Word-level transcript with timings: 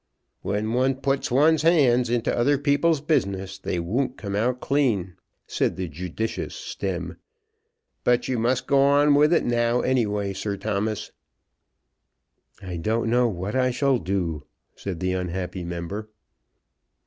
"When 0.41 0.73
one 0.73 0.95
puts 0.95 1.29
one's 1.29 1.61
hand 1.61 2.09
into 2.09 2.35
other 2.35 2.57
people's 2.57 3.01
business, 3.01 3.59
they 3.59 3.79
won't 3.79 4.17
come 4.17 4.35
out 4.35 4.59
clean," 4.59 5.13
said 5.45 5.75
the 5.75 5.87
judicious 5.87 6.55
Stemm. 6.55 7.17
"But 8.03 8.27
you 8.27 8.39
must 8.39 8.65
go 8.65 8.79
on 8.79 9.13
with 9.13 9.31
it 9.31 9.45
now, 9.45 9.81
any 9.81 10.07
way, 10.07 10.33
Sir 10.33 10.57
Thomas." 10.57 11.11
"I 12.63 12.77
don't 12.77 13.11
know 13.11 13.27
what 13.27 13.53
I 13.55 13.69
shall 13.69 13.99
do," 13.99 14.43
said 14.75 15.01
the 15.01 15.11
unhappy 15.13 15.63
member. 15.63 16.09